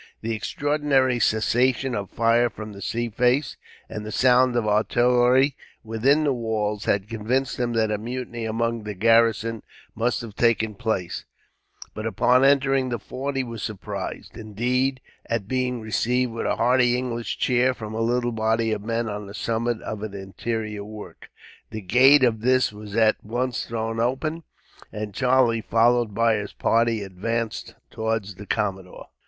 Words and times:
The 0.21 0.35
extraordinary 0.35 1.19
cessation 1.19 1.93
of 1.93 2.09
fire 2.09 2.49
from 2.49 2.73
the 2.73 2.81
sea 2.81 3.07
face, 3.07 3.55
and 3.87 4.03
the 4.03 4.11
sound 4.11 4.55
of 4.55 4.67
artillery 4.67 5.55
within 5.83 6.23
the 6.23 6.33
walls, 6.33 6.85
had 6.85 7.07
convinced 7.07 7.59
him 7.59 7.73
that 7.73 7.91
a 7.91 7.99
mutiny 7.99 8.45
among 8.45 8.81
the 8.81 8.95
garrison 8.95 9.61
must 9.93 10.21
have 10.21 10.35
taken 10.35 10.73
place; 10.73 11.25
but 11.93 12.07
upon 12.07 12.43
entering 12.43 12.89
the 12.89 12.97
fort 12.97 13.35
he 13.35 13.43
was 13.43 13.61
surprised, 13.61 14.35
indeed, 14.39 15.01
at 15.27 15.47
being 15.47 15.79
received 15.81 16.31
with 16.33 16.47
a 16.47 16.55
hearty 16.55 16.97
English 16.97 17.37
cheer, 17.37 17.71
from 17.75 17.93
a 17.93 18.01
little 18.01 18.31
body 18.31 18.71
of 18.71 18.81
men 18.81 19.07
on 19.07 19.27
the 19.27 19.35
summit 19.35 19.79
of 19.83 20.01
an 20.01 20.15
interior 20.15 20.83
work. 20.83 21.29
The 21.69 21.81
gate 21.81 22.23
of 22.23 22.41
this 22.41 22.73
was 22.73 22.95
at 22.95 23.23
once 23.23 23.67
thrown 23.67 23.99
open, 23.99 24.45
and 24.91 25.13
Charlie, 25.13 25.61
followed 25.61 26.15
by 26.15 26.37
his 26.37 26.53
party, 26.53 27.03
advanced 27.03 27.75
towards 27.91 28.33
the 28.33 28.47
commodore. 28.47 29.09